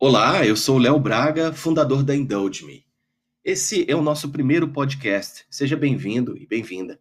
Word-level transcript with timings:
Olá, 0.00 0.46
eu 0.46 0.54
sou 0.54 0.76
o 0.76 0.78
Léo 0.78 0.96
Braga, 1.00 1.52
fundador 1.52 2.04
da 2.04 2.14
Indulge 2.14 2.64
Me. 2.64 2.84
Esse 3.44 3.84
é 3.90 3.96
o 3.96 4.00
nosso 4.00 4.30
primeiro 4.30 4.68
podcast. 4.68 5.44
Seja 5.50 5.76
bem-vindo 5.76 6.38
e 6.38 6.46
bem-vinda. 6.46 7.00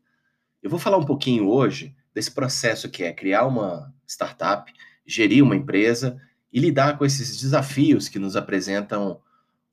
Eu 0.64 0.70
vou 0.72 0.80
falar 0.80 0.98
um 0.98 1.06
pouquinho 1.06 1.48
hoje 1.48 1.96
desse 2.12 2.32
processo 2.32 2.90
que 2.90 3.04
é 3.04 3.14
criar 3.14 3.46
uma 3.46 3.94
startup, 4.08 4.74
gerir 5.06 5.44
uma 5.44 5.56
empresa 5.56 6.20
e 6.52 6.60
lidar 6.60 6.98
com 6.98 7.06
esses 7.06 7.40
desafios 7.40 8.10
que 8.10 8.18
nos 8.18 8.36
apresentam 8.36 9.22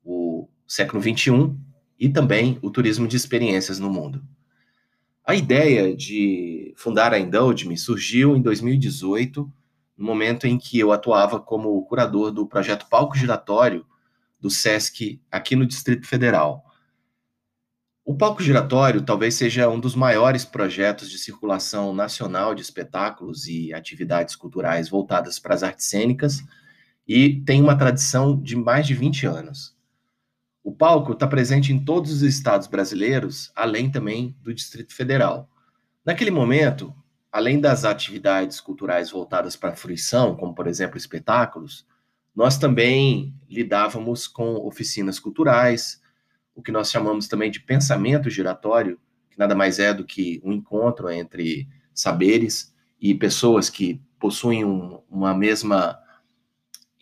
o 0.05 0.47
século 0.69 1.03
XXI 1.03 1.57
e 1.99 2.11
também 2.11 2.59
o 2.61 2.71
turismo 2.71 3.09
de 3.09 3.17
experiências 3.17 3.79
no 3.79 3.89
mundo. 3.89 4.23
A 5.25 5.35
ideia 5.35 5.97
de 5.97 6.75
fundar 6.77 7.15
a 7.15 7.19
Indulge 7.19 7.67
Me 7.67 7.79
surgiu 7.79 8.37
em 8.37 8.43
2018 8.43 9.51
no 9.97 10.05
momento 10.05 10.47
em 10.47 10.59
que 10.59 10.79
eu 10.79 10.93
atuava 10.93 11.41
como 11.41 11.85
curador 11.87 12.31
do 12.31 12.47
projeto 12.47 12.89
Palco 12.89 13.17
Giratório 13.17 13.87
do 14.41 14.51
SESC 14.51 15.21
aqui 15.31 15.57
no 15.57 15.67
Distrito 15.67 16.07
Federal. 16.07 16.65
O 18.05 18.15
Palco 18.15 18.43
Giratório 18.43 19.01
talvez 19.01 19.35
seja 19.35 19.69
um 19.69 19.81
dos 19.81 19.95
maiores 19.95 20.45
projetos 20.45 21.11
de 21.11 21.17
circulação 21.17 21.95
nacional 21.95 22.55
de 22.55 22.61
espetáculos 22.61 23.47
e 23.47 23.73
atividades 23.73 24.37
culturais 24.37 24.91
voltadas 24.91 25.39
para 25.39 25.55
as 25.55 25.63
artes 25.63 25.87
cênicas 25.87 26.45
e 27.09 27.41
tem 27.41 27.63
uma 27.63 27.79
tradição 27.79 28.39
de 28.39 28.57
mais 28.57 28.87
de 28.87 28.95
20 28.95 29.27
anos. 29.27 29.75
O 30.63 30.73
palco 30.73 31.13
está 31.13 31.27
presente 31.27 31.73
em 31.73 31.83
todos 31.83 32.11
os 32.11 32.23
estados 32.23 32.67
brasileiros, 32.67 33.51
além 33.55 33.91
também 33.91 34.37
do 34.43 34.53
Distrito 34.53 34.95
Federal. 34.95 35.49
Naquele 36.05 36.31
momento, 36.31 36.95
além 37.35 37.61
das 37.61 37.85
atividades 37.85 38.61
culturais 38.61 39.11
voltadas 39.11 39.57
para 39.57 39.71
a 39.71 39.77
fruição, 39.77 40.37
como 40.37 40.55
por 40.55 40.69
exemplo 40.69 40.97
espetáculos, 40.97 41.85
nós 42.33 42.57
também 42.57 43.35
lidávamos 43.51 44.29
com 44.29 44.55
oficinas 44.65 45.19
culturais, 45.19 46.01
o 46.55 46.63
que 46.63 46.71
nós 46.71 46.93
chamamos 46.93 47.27
também 47.27 47.51
de 47.51 47.59
pensamento 47.59 48.31
giratório, 48.31 49.01
que 49.29 49.37
nada 49.37 49.53
mais 49.53 49.81
é 49.81 49.93
do 49.93 50.05
que 50.05 50.41
um 50.45 50.53
encontro 50.53 51.11
entre 51.11 51.67
saberes 51.93 52.73
e 53.01 53.13
pessoas 53.17 53.69
que 53.69 54.01
possuem 54.17 54.65
um, 54.65 55.03
uma 55.11 55.35
mesma 55.35 55.99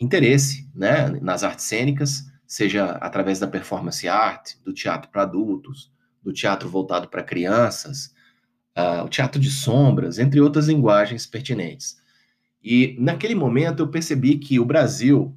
interesse 0.01 0.67
né, 0.75 1.11
nas 1.21 1.45
artes 1.45 1.67
cênicas, 1.67 2.25
seja 2.47 2.93
através 3.03 3.39
da 3.39 3.47
performance 3.47 4.09
art, 4.09 4.55
do 4.65 4.73
teatro 4.73 5.11
para 5.11 5.25
adultos, 5.25 5.93
do 6.23 6.33
teatro 6.33 6.71
voltado 6.71 7.07
para 7.07 7.23
crianças, 7.23 8.15
uh, 8.77 9.05
o 9.05 9.09
teatro 9.09 9.41
de 9.41 9.51
sombras, 9.51 10.19
entre 10.19 10.41
outras 10.41 10.69
linguagens 10.69 11.27
pertinentes. 11.27 12.01
E 12.63 12.97
naquele 12.99 13.35
momento 13.35 13.83
eu 13.83 13.89
percebi 13.89 14.39
que 14.39 14.61
o 14.61 14.65
Brasil, 14.65 15.37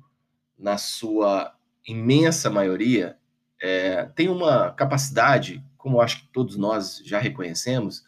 na 0.58 0.78
sua 0.78 1.54
imensa 1.88 2.50
maioria, 2.50 3.18
é, 3.62 4.04
tem 4.16 4.30
uma 4.30 4.72
capacidade, 4.72 5.64
como 5.78 6.02
acho 6.02 6.22
que 6.22 6.28
todos 6.28 6.56
nós 6.56 7.02
já 7.04 7.20
reconhecemos, 7.20 8.04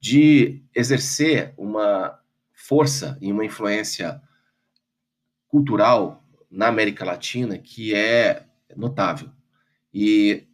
de 0.00 0.62
exercer 0.74 1.54
uma 1.56 2.18
força 2.52 3.18
e 3.20 3.32
uma 3.32 3.44
influência 3.44 4.20
cultural 5.48 6.22
na 6.50 6.68
América 6.68 7.04
Latina 7.04 7.58
que 7.58 7.94
é 7.94 8.44
notável. 8.76 9.30
E 9.92 10.46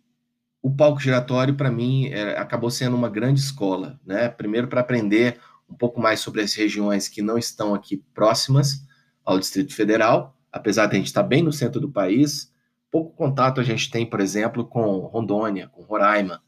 o 0.62 0.70
palco 0.74 1.00
giratório, 1.00 1.54
para 1.54 1.70
mim, 1.70 2.08
é, 2.08 2.36
acabou 2.38 2.70
sendo 2.70 2.94
uma 2.96 3.08
grande 3.08 3.40
escola, 3.40 3.98
né? 4.04 4.28
Primeiro, 4.28 4.68
para 4.68 4.80
aprender 4.80 5.40
um 5.68 5.74
pouco 5.74 6.00
mais 6.00 6.20
sobre 6.20 6.42
as 6.42 6.54
regiões 6.54 7.08
que 7.08 7.22
não 7.22 7.38
estão 7.38 7.74
aqui 7.74 8.02
próximas 8.12 8.84
ao 9.24 9.38
Distrito 9.38 9.74
Federal, 9.74 10.36
apesar 10.52 10.86
de 10.86 10.96
a 10.96 10.98
gente 10.98 11.06
estar 11.06 11.22
bem 11.22 11.42
no 11.42 11.52
centro 11.52 11.80
do 11.80 11.90
país, 11.90 12.52
pouco 12.90 13.14
contato 13.14 13.60
a 13.60 13.64
gente 13.64 13.90
tem, 13.90 14.04
por 14.04 14.20
exemplo, 14.20 14.66
com 14.66 14.98
Rondônia, 14.98 15.68
com 15.68 15.82
Roraima, 15.82 16.42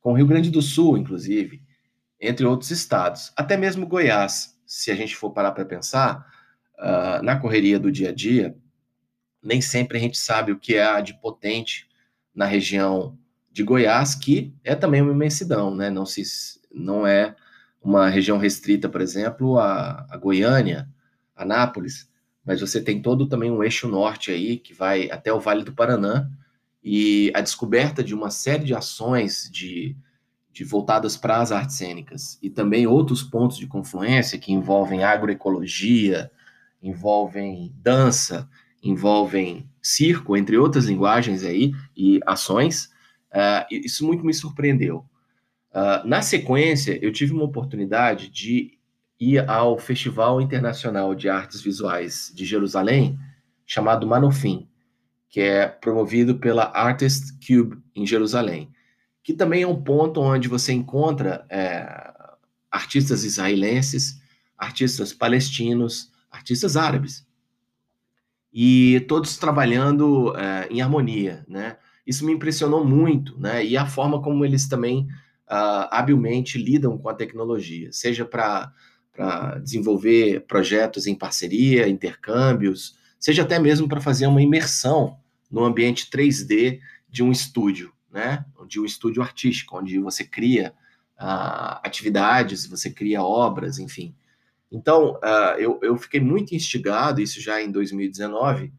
com 0.00 0.12
Rio 0.12 0.26
Grande 0.26 0.50
do 0.50 0.60
Sul, 0.60 0.98
inclusive, 0.98 1.62
entre 2.20 2.44
outros 2.44 2.70
estados, 2.70 3.32
até 3.36 3.56
mesmo 3.56 3.86
Goiás, 3.86 4.58
se 4.66 4.90
a 4.90 4.94
gente 4.94 5.14
for 5.14 5.30
parar 5.30 5.52
para 5.52 5.64
pensar, 5.64 6.26
uh, 6.78 7.22
na 7.22 7.38
correria 7.38 7.78
do 7.78 7.92
dia 7.92 8.10
a 8.10 8.12
dia, 8.12 8.56
nem 9.42 9.60
sempre 9.60 9.96
a 9.96 10.00
gente 10.00 10.18
sabe 10.18 10.50
o 10.50 10.58
que 10.58 10.74
é 10.74 11.00
de 11.00 11.14
potente 11.20 11.88
na 12.34 12.46
região 12.46 13.16
de 13.56 13.62
Goiás, 13.62 14.14
que 14.14 14.52
é 14.62 14.74
também 14.74 15.00
uma 15.00 15.12
imensidão, 15.12 15.74
né? 15.74 15.88
Não, 15.88 16.04
se, 16.04 16.22
não 16.70 17.06
é 17.06 17.34
uma 17.82 18.06
região 18.06 18.36
restrita, 18.36 18.86
por 18.86 19.00
exemplo, 19.00 19.58
a, 19.58 20.06
a 20.10 20.16
Goiânia, 20.18 20.86
Anápolis, 21.34 22.06
mas 22.44 22.60
você 22.60 22.82
tem 22.82 23.00
todo 23.00 23.26
também 23.26 23.50
um 23.50 23.64
eixo 23.64 23.88
norte 23.88 24.30
aí, 24.30 24.58
que 24.58 24.74
vai 24.74 25.10
até 25.10 25.32
o 25.32 25.40
Vale 25.40 25.64
do 25.64 25.72
Paraná, 25.72 26.28
e 26.84 27.32
a 27.34 27.40
descoberta 27.40 28.04
de 28.04 28.14
uma 28.14 28.28
série 28.28 28.62
de 28.62 28.74
ações 28.74 29.48
de, 29.50 29.96
de 30.52 30.62
voltadas 30.62 31.16
para 31.16 31.40
as 31.40 31.50
artes 31.50 31.76
cênicas 31.76 32.38
e 32.42 32.50
também 32.50 32.86
outros 32.86 33.22
pontos 33.22 33.56
de 33.56 33.66
confluência 33.66 34.38
que 34.38 34.52
envolvem 34.52 35.02
agroecologia, 35.02 36.30
envolvem 36.82 37.74
dança, 37.78 38.46
envolvem 38.82 39.66
circo, 39.80 40.36
entre 40.36 40.58
outras 40.58 40.84
linguagens 40.84 41.42
aí 41.42 41.72
e 41.96 42.20
ações, 42.26 42.94
Uh, 43.32 43.66
isso 43.70 44.06
muito 44.06 44.24
me 44.24 44.32
surpreendeu. 44.32 45.04
Uh, 45.70 46.06
na 46.06 46.22
sequência, 46.22 46.98
eu 47.02 47.12
tive 47.12 47.32
uma 47.32 47.44
oportunidade 47.44 48.28
de 48.30 48.78
ir 49.18 49.48
ao 49.48 49.78
Festival 49.78 50.40
Internacional 50.40 51.14
de 51.14 51.28
Artes 51.28 51.60
Visuais 51.60 52.32
de 52.34 52.44
Jerusalém, 52.44 53.18
chamado 53.66 54.06
Manofim, 54.06 54.68
que 55.28 55.40
é 55.40 55.66
promovido 55.66 56.36
pela 56.36 56.64
Artist 56.74 57.34
Cube 57.46 57.82
em 57.94 58.06
Jerusalém, 58.06 58.70
que 59.22 59.34
também 59.34 59.62
é 59.62 59.66
um 59.66 59.82
ponto 59.82 60.20
onde 60.20 60.48
você 60.48 60.72
encontra 60.72 61.44
é, 61.50 62.12
artistas 62.70 63.24
israelenses, 63.24 64.20
artistas 64.56 65.12
palestinos, 65.12 66.12
artistas 66.30 66.76
árabes, 66.76 67.26
e 68.52 69.04
todos 69.08 69.36
trabalhando 69.36 70.34
é, 70.36 70.68
em 70.70 70.80
harmonia, 70.80 71.44
né? 71.48 71.76
Isso 72.06 72.24
me 72.24 72.32
impressionou 72.32 72.84
muito, 72.84 73.38
né? 73.38 73.64
E 73.64 73.76
a 73.76 73.84
forma 73.84 74.22
como 74.22 74.44
eles 74.44 74.68
também 74.68 75.08
uh, 75.50 75.88
habilmente 75.90 76.56
lidam 76.56 76.96
com 76.96 77.08
a 77.08 77.14
tecnologia, 77.14 77.90
seja 77.92 78.24
para 78.24 78.72
desenvolver 79.62 80.40
projetos 80.46 81.06
em 81.06 81.14
parceria, 81.14 81.88
intercâmbios, 81.88 82.96
seja 83.18 83.42
até 83.42 83.58
mesmo 83.58 83.88
para 83.88 84.00
fazer 84.00 84.26
uma 84.26 84.42
imersão 84.42 85.16
no 85.50 85.64
ambiente 85.64 86.08
3D 86.10 86.80
de 87.08 87.22
um 87.22 87.32
estúdio, 87.32 87.92
né? 88.12 88.44
De 88.68 88.80
um 88.80 88.84
estúdio 88.84 89.22
artístico, 89.22 89.78
onde 89.78 89.98
você 89.98 90.22
cria 90.22 90.72
uh, 91.18 91.80
atividades, 91.82 92.66
você 92.66 92.90
cria 92.90 93.22
obras, 93.22 93.78
enfim. 93.78 94.14
Então, 94.70 95.14
uh, 95.14 95.58
eu, 95.58 95.78
eu 95.82 95.96
fiquei 95.96 96.20
muito 96.20 96.54
instigado, 96.54 97.20
isso 97.20 97.40
já 97.40 97.62
em 97.62 97.70
2019, 97.70 98.72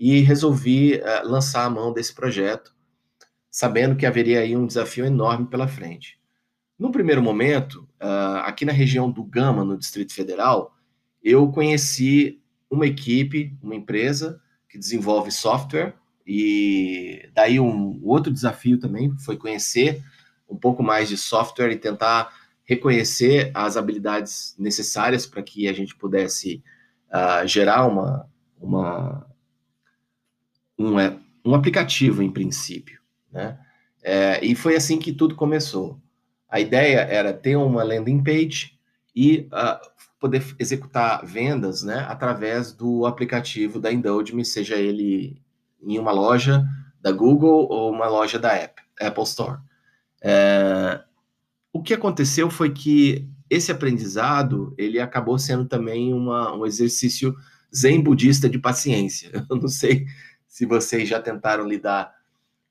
e 0.00 0.20
resolvi 0.20 0.94
uh, 0.94 1.28
lançar 1.28 1.66
a 1.66 1.70
mão 1.70 1.92
desse 1.92 2.14
projeto, 2.14 2.74
sabendo 3.50 3.94
que 3.94 4.06
haveria 4.06 4.40
aí 4.40 4.56
um 4.56 4.66
desafio 4.66 5.04
enorme 5.04 5.46
pela 5.46 5.68
frente. 5.68 6.18
No 6.78 6.90
primeiro 6.90 7.22
momento, 7.22 7.86
uh, 8.02 8.38
aqui 8.44 8.64
na 8.64 8.72
região 8.72 9.10
do 9.10 9.22
Gama, 9.22 9.62
no 9.62 9.76
Distrito 9.76 10.14
Federal, 10.14 10.74
eu 11.22 11.52
conheci 11.52 12.40
uma 12.70 12.86
equipe, 12.86 13.54
uma 13.62 13.74
empresa 13.74 14.40
que 14.70 14.78
desenvolve 14.78 15.30
software, 15.30 15.94
e 16.26 17.28
daí 17.34 17.60
um 17.60 18.00
outro 18.02 18.32
desafio 18.32 18.78
também 18.78 19.14
foi 19.18 19.36
conhecer 19.36 20.02
um 20.48 20.56
pouco 20.56 20.82
mais 20.82 21.10
de 21.10 21.18
software 21.18 21.72
e 21.72 21.76
tentar 21.76 22.34
reconhecer 22.64 23.50
as 23.52 23.76
habilidades 23.76 24.54
necessárias 24.58 25.26
para 25.26 25.42
que 25.42 25.68
a 25.68 25.74
gente 25.74 25.94
pudesse 25.94 26.62
uh, 27.12 27.46
gerar 27.46 27.86
uma, 27.86 28.26
uma 28.58 29.26
um, 30.80 30.98
é, 30.98 31.14
um 31.44 31.54
aplicativo, 31.54 32.22
em 32.22 32.30
princípio. 32.30 33.00
Né? 33.30 33.58
É, 34.02 34.44
e 34.44 34.54
foi 34.54 34.76
assim 34.76 34.98
que 34.98 35.12
tudo 35.12 35.34
começou. 35.34 36.00
A 36.48 36.58
ideia 36.58 37.00
era 37.00 37.34
ter 37.34 37.56
uma 37.56 37.84
landing 37.84 38.22
page 38.22 38.78
e 39.14 39.48
uh, 39.52 39.90
poder 40.18 40.42
executar 40.58 41.24
vendas 41.24 41.82
né, 41.82 42.06
através 42.08 42.72
do 42.72 43.04
aplicativo 43.04 43.78
da 43.78 43.92
Indulge 43.92 44.42
seja 44.44 44.76
ele 44.76 45.40
em 45.82 45.98
uma 45.98 46.12
loja 46.12 46.64
da 47.00 47.12
Google 47.12 47.68
ou 47.70 47.92
uma 47.92 48.08
loja 48.08 48.38
da 48.38 48.52
Apple, 48.52 48.84
Apple 49.00 49.22
Store. 49.24 49.58
É, 50.22 51.00
o 51.72 51.82
que 51.82 51.94
aconteceu 51.94 52.50
foi 52.50 52.70
que 52.70 53.28
esse 53.48 53.70
aprendizado 53.70 54.74
ele 54.76 54.98
acabou 54.98 55.38
sendo 55.38 55.66
também 55.66 56.12
uma, 56.12 56.54
um 56.54 56.66
exercício 56.66 57.34
zen 57.74 58.02
budista 58.02 58.48
de 58.48 58.58
paciência. 58.58 59.30
Eu 59.48 59.56
não 59.56 59.68
sei 59.68 60.06
se 60.50 60.66
vocês 60.66 61.08
já 61.08 61.20
tentaram 61.20 61.64
lidar 61.64 62.12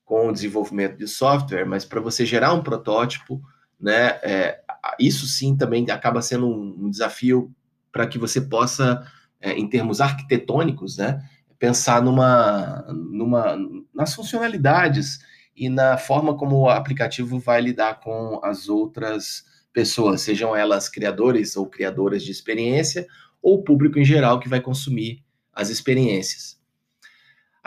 com 0.04 0.28
o 0.28 0.34
desenvolvimento 0.34 0.98
de 0.98 1.08
software, 1.08 1.66
mas 1.66 1.86
para 1.86 2.02
você 2.02 2.26
gerar 2.26 2.54
um 2.54 2.62
protótipo, 2.62 3.42
né, 3.80 4.20
é, 4.22 4.60
isso 5.00 5.26
sim 5.26 5.56
também 5.56 5.90
acaba 5.90 6.22
sendo 6.22 6.46
um, 6.46 6.76
um 6.78 6.90
desafio 6.90 7.56
para 7.90 8.06
que 8.06 8.20
você 8.20 8.42
possa, 8.42 9.08
é, 9.40 9.54
em 9.54 9.68
termos 9.68 10.02
arquitetônicos, 10.02 10.98
né, 10.98 11.24
pensar 11.58 12.02
numa, 12.02 12.86
numa, 12.92 13.58
nas 13.94 14.14
funcionalidades 14.14 15.20
e 15.56 15.70
na 15.70 15.98
forma 15.98 16.36
como 16.36 16.58
o 16.58 16.70
aplicativo 16.70 17.40
vai 17.40 17.62
lidar 17.62 18.02
com 18.02 18.42
as 18.44 18.68
outras 18.68 19.46
pessoas, 19.72 20.22
sejam 20.22 20.54
elas 20.54 20.90
criadores 20.90 21.56
ou 21.56 21.66
criadoras 21.66 22.24
de 22.24 22.32
experiência, 22.32 23.08
ou 23.42 23.64
público 23.64 23.98
em 23.98 24.06
geral 24.06 24.38
que 24.38 24.50
vai 24.50 24.60
consumir 24.60 25.24
as 25.54 25.70
experiências. 25.70 26.59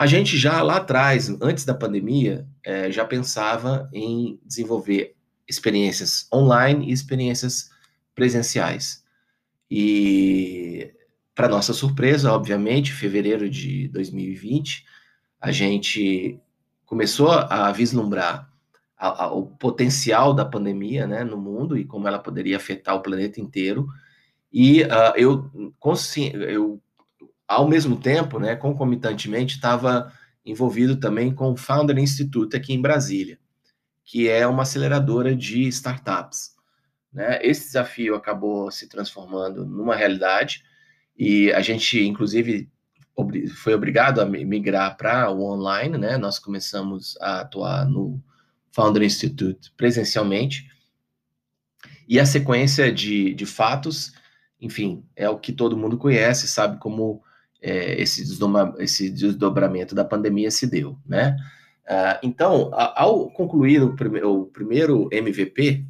A 0.03 0.05
gente 0.05 0.37
já 0.37 0.61
lá 0.61 0.75
atrás, 0.75 1.29
antes 1.41 1.63
da 1.63 1.73
pandemia, 1.73 2.45
é, 2.61 2.91
já 2.91 3.05
pensava 3.05 3.89
em 3.93 4.37
desenvolver 4.43 5.15
experiências 5.47 6.27
online 6.29 6.89
e 6.89 6.91
experiências 6.91 7.69
presenciais. 8.13 9.01
E, 9.71 10.93
para 11.33 11.47
nossa 11.47 11.71
surpresa, 11.71 12.33
obviamente, 12.33 12.91
em 12.91 12.95
fevereiro 12.95 13.49
de 13.49 13.87
2020, 13.87 14.83
a 15.39 15.53
gente 15.53 16.37
começou 16.85 17.31
a 17.31 17.71
vislumbrar 17.71 18.51
a, 18.97 19.23
a, 19.23 19.31
o 19.31 19.45
potencial 19.45 20.33
da 20.33 20.43
pandemia 20.43 21.07
né, 21.07 21.23
no 21.23 21.37
mundo 21.37 21.77
e 21.77 21.85
como 21.85 22.09
ela 22.09 22.19
poderia 22.19 22.57
afetar 22.57 22.93
o 22.93 23.01
planeta 23.01 23.39
inteiro. 23.39 23.87
E 24.51 24.83
uh, 24.83 25.15
eu, 25.15 25.49
eu, 26.33 26.81
ao 27.47 27.67
mesmo 27.67 27.97
tempo, 27.97 28.39
né, 28.39 28.55
concomitantemente, 28.55 29.55
estava 29.55 30.11
envolvido 30.45 30.97
também 30.97 31.33
com 31.33 31.51
o 31.51 31.57
Founder 31.57 31.97
Institute 31.97 32.55
aqui 32.55 32.73
em 32.73 32.81
Brasília, 32.81 33.39
que 34.03 34.29
é 34.29 34.45
uma 34.45 34.63
aceleradora 34.63 35.35
de 35.35 35.67
startups. 35.67 36.53
Né? 37.11 37.39
Esse 37.45 37.67
desafio 37.67 38.15
acabou 38.15 38.71
se 38.71 38.87
transformando 38.87 39.65
numa 39.65 39.95
realidade 39.95 40.63
e 41.17 41.51
a 41.53 41.61
gente, 41.61 42.03
inclusive, 42.03 42.69
foi 43.55 43.73
obrigado 43.75 44.19
a 44.19 44.25
migrar 44.25 44.97
para 44.97 45.29
o 45.29 45.43
online, 45.43 45.97
né? 45.97 46.17
Nós 46.17 46.39
começamos 46.39 47.15
a 47.21 47.41
atuar 47.41 47.85
no 47.85 48.19
Founder 48.71 49.03
Institute 49.03 49.71
presencialmente. 49.77 50.67
E 52.07 52.19
a 52.19 52.25
sequência 52.25 52.91
de, 52.91 53.33
de 53.35 53.45
fatos, 53.45 54.13
enfim, 54.59 55.05
é 55.15 55.29
o 55.29 55.37
que 55.37 55.53
todo 55.53 55.77
mundo 55.77 55.97
conhece, 55.97 56.47
sabe 56.47 56.79
como 56.79 57.23
é, 57.63 58.01
esse, 58.01 58.21
desdobra, 58.21 58.75
esse 58.79 59.09
desdobramento 59.09 59.95
da 59.95 60.03
pandemia 60.03 60.51
se 60.51 60.67
deu, 60.67 60.97
né? 61.05 61.37
Uh, 61.85 62.19
então, 62.21 62.69
a, 62.73 63.03
ao 63.03 63.29
concluir 63.29 63.81
o, 63.81 63.95
o 64.29 64.45
primeiro 64.47 65.07
MVP, 65.11 65.85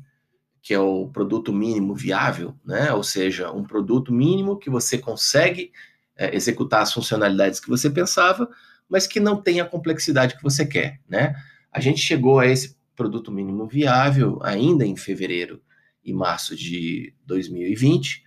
que 0.61 0.73
é 0.73 0.79
o 0.79 1.07
produto 1.07 1.51
mínimo 1.51 1.95
viável, 1.95 2.55
né? 2.63 2.93
Ou 2.93 3.03
seja, 3.03 3.51
um 3.51 3.63
produto 3.63 4.13
mínimo 4.13 4.57
que 4.57 4.69
você 4.69 4.99
consegue 4.99 5.71
é, 6.15 6.35
executar 6.35 6.83
as 6.83 6.93
funcionalidades 6.93 7.59
que 7.59 7.69
você 7.69 7.89
pensava, 7.89 8.47
mas 8.87 9.07
que 9.07 9.19
não 9.19 9.41
tem 9.41 9.59
a 9.59 9.65
complexidade 9.65 10.37
que 10.37 10.43
você 10.43 10.65
quer, 10.65 10.99
né? 11.09 11.35
A 11.71 11.79
gente 11.79 11.99
chegou 11.99 12.39
a 12.39 12.45
esse 12.45 12.77
produto 12.95 13.31
mínimo 13.31 13.67
viável 13.67 14.39
ainda 14.43 14.85
em 14.85 14.95
fevereiro 14.95 15.59
e 16.05 16.13
março 16.13 16.55
de 16.55 17.15
2020, 17.25 18.23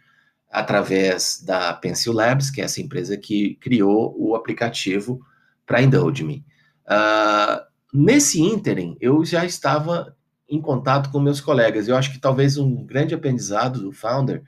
através 0.57 1.43
da 1.45 1.75
Pencil 1.75 2.15
Labs, 2.15 2.51
que 2.51 2.63
é 2.63 2.65
essa 2.65 2.81
empresa 2.81 3.15
que 3.15 3.57
criou 3.57 4.17
o 4.19 4.35
aplicativo 4.35 5.21
para 5.67 5.83
Indulge 5.83 6.25
Me. 6.25 6.43
Uh, 6.89 7.61
nesse 7.93 8.41
ínterim, 8.41 8.97
eu 8.99 9.23
já 9.23 9.45
estava 9.45 10.17
em 10.49 10.59
contato 10.59 11.11
com 11.11 11.21
meus 11.21 11.43
colegas. 11.43 11.89
Eu 11.89 11.95
acho 11.95 12.11
que 12.11 12.19
talvez 12.19 12.57
um 12.57 12.87
grande 12.87 13.15
aprendizado 13.15 13.83
do 13.83 13.93
Founder 13.93 14.43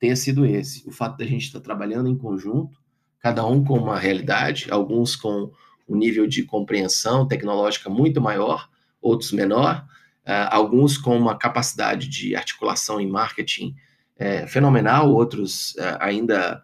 tenha 0.00 0.16
sido 0.16 0.44
esse, 0.44 0.82
o 0.84 0.90
fato 0.90 1.16
da 1.16 1.24
gente 1.24 1.44
estar 1.44 1.60
trabalhando 1.60 2.08
em 2.08 2.18
conjunto, 2.18 2.76
cada 3.20 3.46
um 3.46 3.62
com 3.62 3.78
uma 3.78 3.96
realidade, 3.96 4.66
alguns 4.68 5.14
com 5.14 5.52
um 5.88 5.96
nível 5.96 6.26
de 6.26 6.42
compreensão 6.42 7.24
tecnológica 7.24 7.88
muito 7.88 8.20
maior, 8.20 8.68
outros 9.00 9.30
menor, 9.30 9.86
uh, 10.26 10.50
alguns 10.50 10.98
com 10.98 11.16
uma 11.16 11.38
capacidade 11.38 12.08
de 12.08 12.34
articulação 12.34 13.00
em 13.00 13.06
marketing 13.06 13.76
uh, 14.22 14.46
fenomenal, 14.46 15.12
outros 15.12 15.72
uh, 15.72 15.98
ainda 15.98 16.62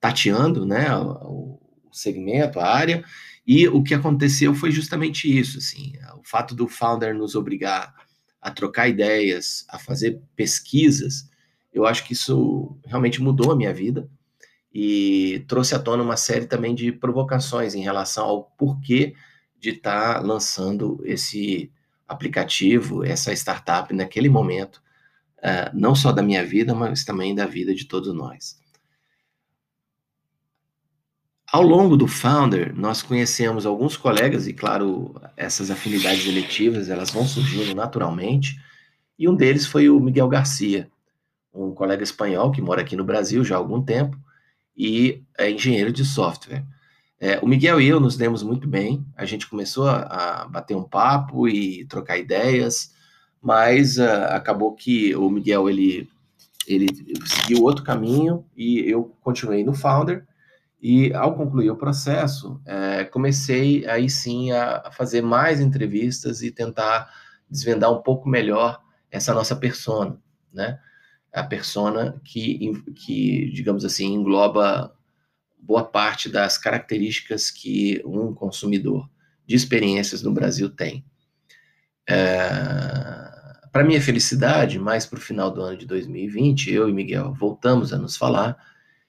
tateando 0.00 0.66
né, 0.66 0.94
o, 0.96 1.60
o 1.84 1.92
segmento, 1.92 2.58
a 2.58 2.66
área, 2.66 3.04
e 3.46 3.68
o 3.68 3.82
que 3.82 3.94
aconteceu 3.94 4.54
foi 4.54 4.70
justamente 4.70 5.26
isso, 5.38 5.58
assim, 5.58 5.92
o 6.18 6.22
fato 6.24 6.54
do 6.54 6.66
founder 6.66 7.14
nos 7.14 7.34
obrigar 7.34 7.94
a 8.40 8.50
trocar 8.50 8.88
ideias, 8.88 9.64
a 9.68 9.78
fazer 9.78 10.20
pesquisas, 10.34 11.28
eu 11.74 11.84
acho 11.84 12.04
que 12.04 12.12
isso 12.12 12.78
realmente 12.86 13.20
mudou 13.20 13.50
a 13.50 13.56
minha 13.56 13.74
vida 13.74 14.08
e 14.72 15.44
trouxe 15.48 15.74
à 15.74 15.78
tona 15.78 16.02
uma 16.02 16.16
série 16.16 16.46
também 16.46 16.74
de 16.74 16.92
provocações 16.92 17.74
em 17.74 17.82
relação 17.82 18.24
ao 18.24 18.44
porquê 18.56 19.14
de 19.58 19.70
estar 19.70 20.14
tá 20.14 20.20
lançando 20.20 21.00
esse 21.04 21.72
aplicativo, 22.06 23.04
essa 23.04 23.32
startup 23.32 23.92
naquele 23.92 24.28
momento, 24.28 24.82
uh, 25.44 25.70
não 25.74 25.94
só 25.94 26.10
da 26.10 26.22
minha 26.22 26.44
vida, 26.44 26.74
mas 26.74 27.04
também 27.04 27.34
da 27.34 27.46
vida 27.46 27.74
de 27.74 27.84
todos 27.84 28.14
nós. 28.14 28.58
Ao 31.46 31.62
longo 31.62 31.96
do 31.96 32.08
Founder, 32.08 32.74
nós 32.74 33.02
conhecemos 33.02 33.64
alguns 33.64 33.96
colegas, 33.96 34.48
e 34.48 34.52
claro, 34.52 35.14
essas 35.36 35.70
afinidades 35.70 36.26
eletivas, 36.26 36.88
elas 36.88 37.10
vão 37.10 37.26
surgindo 37.26 37.74
naturalmente, 37.76 38.58
e 39.16 39.28
um 39.28 39.36
deles 39.36 39.64
foi 39.64 39.88
o 39.88 40.00
Miguel 40.00 40.26
Garcia, 40.26 40.90
um 41.52 41.72
colega 41.72 42.02
espanhol 42.02 42.50
que 42.50 42.60
mora 42.60 42.80
aqui 42.80 42.96
no 42.96 43.04
Brasil 43.04 43.44
já 43.44 43.54
há 43.54 43.58
algum 43.58 43.80
tempo, 43.80 44.18
e 44.76 45.22
é 45.38 45.48
engenheiro 45.48 45.92
de 45.92 46.04
software. 46.04 46.64
É, 47.20 47.38
o 47.38 47.46
Miguel 47.46 47.80
e 47.80 47.86
eu 47.86 48.00
nos 48.00 48.16
demos 48.16 48.42
muito 48.42 48.66
bem, 48.66 49.06
a 49.16 49.24
gente 49.24 49.46
começou 49.46 49.86
a, 49.86 50.42
a 50.42 50.48
bater 50.48 50.76
um 50.76 50.82
papo 50.82 51.46
e 51.48 51.84
trocar 51.86 52.18
ideias, 52.18 52.93
mas 53.44 53.98
uh, 53.98 54.24
acabou 54.30 54.74
que 54.74 55.14
o 55.14 55.28
Miguel 55.28 55.68
ele, 55.68 56.08
ele 56.66 56.86
seguiu 57.26 57.62
outro 57.62 57.84
caminho 57.84 58.46
e 58.56 58.80
eu 58.80 59.14
continuei 59.20 59.62
no 59.62 59.74
Founder. 59.74 60.26
E 60.80 61.12
ao 61.12 61.34
concluir 61.34 61.70
o 61.70 61.76
processo, 61.76 62.60
é, 62.66 63.04
comecei 63.04 63.86
aí 63.86 64.08
sim 64.08 64.52
a, 64.52 64.90
fazer 64.92 65.22
mais 65.22 65.60
entrevistas 65.60 66.42
e 66.42 66.50
tentar 66.50 67.10
desvendar 67.48 67.92
um 67.92 68.02
pouco 68.02 68.28
melhor 68.28 68.82
essa 69.10 69.32
nossa 69.32 69.56
persona, 69.56 70.18
né? 70.52 70.78
a 71.32 71.42
persona 71.42 72.20
que, 72.24 72.72
que, 72.94 73.50
digamos 73.50 73.84
assim, 73.84 74.12
engloba 74.12 74.94
boa 75.58 75.84
parte 75.84 76.28
das 76.28 76.56
características 76.56 77.50
que 77.50 78.00
um 78.04 78.32
consumidor 78.34 79.08
de 79.46 79.56
experiências 79.56 80.22
no 80.22 80.32
Brasil 80.32 80.70
tem. 80.70 81.04
É, 82.08 83.23
para 83.74 83.82
minha 83.82 84.00
felicidade, 84.00 84.78
mais 84.78 85.04
para 85.04 85.18
o 85.18 85.20
final 85.20 85.50
do 85.50 85.60
ano 85.60 85.76
de 85.76 85.84
2020, 85.84 86.72
eu 86.72 86.88
e 86.88 86.92
Miguel 86.92 87.34
voltamos 87.34 87.92
a 87.92 87.98
nos 87.98 88.16
falar 88.16 88.56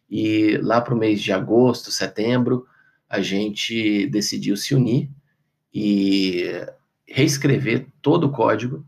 e 0.09 0.57
lá 0.57 0.81
para 0.81 0.95
o 0.95 0.97
mês 0.97 1.21
de 1.21 1.31
agosto, 1.31 1.91
setembro, 1.91 2.65
a 3.07 3.21
gente 3.21 4.07
decidiu 4.07 4.57
se 4.57 4.73
unir 4.73 5.11
e 5.71 6.45
reescrever 7.07 7.85
todo 8.01 8.23
o 8.23 8.31
código, 8.31 8.83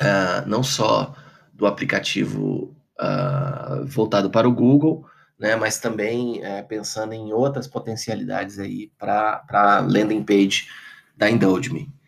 uh, 0.00 0.46
não 0.46 0.62
só 0.62 1.12
do 1.52 1.66
aplicativo 1.66 2.72
uh, 3.00 3.84
voltado 3.84 4.30
para 4.30 4.48
o 4.48 4.54
Google, 4.54 5.04
né, 5.36 5.56
mas 5.56 5.80
também 5.80 6.38
uh, 6.38 6.64
pensando 6.68 7.14
em 7.14 7.32
outras 7.32 7.66
potencialidades 7.66 8.60
aí 8.60 8.92
para 8.96 9.44
a 9.48 9.80
landing 9.80 10.22
page 10.22 10.68
da 11.16 11.28
Indulge 11.28 11.72
Me. 11.72 11.99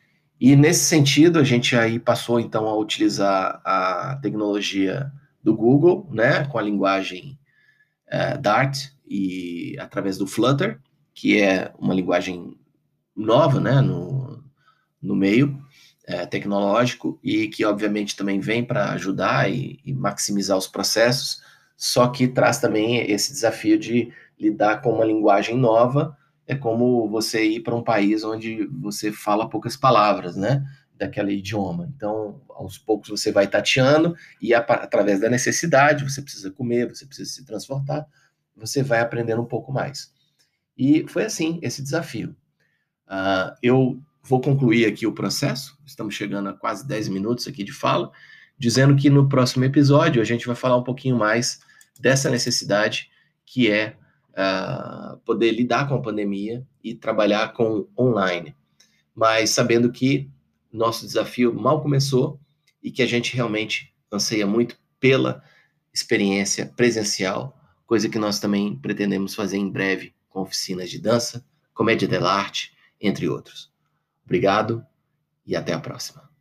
E 0.45 0.57
nesse 0.57 0.87
sentido, 0.87 1.39
a 1.39 1.45
gente 1.45 1.77
aí 1.77 2.01
passou 2.01 2.41
então 2.41 2.67
a 2.67 2.77
utilizar 2.77 3.61
a 3.65 4.19
tecnologia 4.21 5.13
do 5.41 5.55
Google, 5.55 6.09
né, 6.11 6.45
com 6.47 6.59
a 6.59 6.63
linguagem 6.63 7.39
uh, 8.09 8.37
Dart 8.41 8.89
e 9.07 9.77
através 9.79 10.19
do 10.19 10.27
Flutter, 10.27 10.81
que 11.15 11.41
é 11.41 11.73
uma 11.79 11.95
linguagem 11.95 12.59
nova, 13.15 13.61
né, 13.61 13.81
no, 13.81 14.43
no 15.01 15.15
meio, 15.15 15.57
é, 16.09 16.27
tecnológico 16.27 17.21
e 17.23 17.47
que, 17.47 17.65
obviamente, 17.65 18.17
também 18.17 18.41
vem 18.41 18.65
para 18.65 18.91
ajudar 18.95 19.49
e, 19.49 19.79
e, 19.85 19.95
maximizar 19.95 20.59
os 20.59 20.67
processos, 20.67 21.41
só 21.77 22.09
que 22.09 22.27
traz 22.27 22.59
também 22.59 23.09
esse 23.09 23.31
desafio 23.31 23.79
de 23.79 24.13
lidar 24.37 24.83
com 24.83 24.93
uma 24.95 25.05
linguagem 25.05 25.57
nova. 25.57 26.19
É 26.53 26.55
como 26.55 27.09
você 27.09 27.43
ir 27.47 27.61
para 27.61 27.75
um 27.75 27.83
país 27.83 28.23
onde 28.23 28.67
você 28.67 29.11
fala 29.11 29.49
poucas 29.49 29.75
palavras, 29.75 30.37
né? 30.37 30.63
Daquele 30.95 31.33
idioma. 31.33 31.91
Então, 31.97 32.43
aos 32.51 32.77
poucos 32.77 33.09
você 33.09 33.33
vai 33.33 33.47
tateando 33.47 34.15
e, 34.41 34.53
através 34.53 35.19
da 35.19 35.31
necessidade, 35.31 36.05
você 36.05 36.21
precisa 36.21 36.51
comer, 36.51 36.91
você 36.91 37.07
precisa 37.07 37.31
se 37.31 37.47
transportar, 37.47 38.07
você 38.55 38.83
vai 38.83 39.01
aprendendo 39.01 39.41
um 39.41 39.47
pouco 39.47 39.73
mais. 39.73 40.13
E 40.77 41.07
foi 41.09 41.25
assim 41.25 41.59
esse 41.63 41.83
desafio. 41.83 42.37
Uh, 43.09 43.57
eu 43.63 43.99
vou 44.23 44.43
concluir 44.43 44.85
aqui 44.85 45.07
o 45.07 45.15
processo, 45.15 45.79
estamos 45.87 46.15
chegando 46.15 46.51
a 46.51 46.53
quase 46.53 46.87
10 46.87 47.09
minutos 47.09 47.49
aqui 47.49 47.65
de 47.65 47.73
fala, 47.73 48.13
dizendo 48.59 48.95
que 48.95 49.09
no 49.09 49.27
próximo 49.27 49.65
episódio 49.65 50.21
a 50.21 50.25
gente 50.25 50.47
vai 50.47 50.55
falar 50.55 50.77
um 50.77 50.85
pouquinho 50.85 51.17
mais 51.17 51.61
dessa 51.99 52.29
necessidade 52.29 53.11
que 53.47 53.71
é 53.71 53.97
uh, 54.33 55.19
poder 55.19 55.53
lidar 55.53 55.89
com 55.89 55.95
a 55.95 56.03
pandemia 56.03 56.67
e 56.83 56.95
trabalhar 56.95 57.53
com 57.53 57.87
online, 57.99 58.55
mas 59.15 59.51
sabendo 59.51 59.91
que 59.93 60.31
nosso 60.73 61.07
desafio 61.07 61.55
mal 61.55 61.83
começou 61.83 62.41
e 62.83 62.91
que 62.91 63.03
a 63.03 63.07
gente 63.07 63.35
realmente 63.35 63.95
anseia 64.11 64.47
muito 64.47 64.79
pela 64.99 65.43
experiência 65.93 66.67
presencial, 66.75 67.57
coisa 67.87 68.09
que 68.09 68.19
nós 68.19 68.41
também 68.41 68.77
pretendemos 68.77 69.35
fazer 69.35 69.59
em 69.59 69.71
breve 69.71 70.15
com 70.29 70.41
oficinas 70.41 70.91
de 70.91 70.99
dança, 70.99 71.45
comédia 71.75 72.09
dell'arte, 72.09 72.73
entre 73.01 73.29
outros. 73.29 73.71
Obrigado 74.25 74.85
e 75.45 75.55
até 75.55 75.73
a 75.73 75.81
próxima. 75.81 76.32